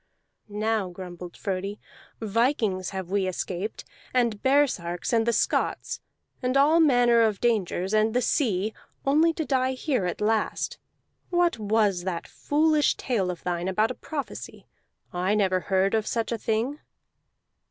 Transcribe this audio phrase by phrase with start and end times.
[0.49, 1.79] "Now," grumbled Frodi,
[2.19, 3.83] "vikings have we escaped,
[4.15, 5.99] and baresarks, and the Scots,
[6.41, 8.73] and all manner of dangers, and the sea,
[9.05, 10.79] only to die here at last.
[11.29, 14.65] What was that foolish tale of thine about a prophecy?
[15.13, 16.79] I never heard of such a thing."